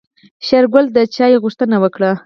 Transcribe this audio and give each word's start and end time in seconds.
شېرګل 0.45 0.85
د 0.95 0.97
چاي 1.15 1.33
غوښتنه 1.43 1.75
وکړه. 1.83 2.11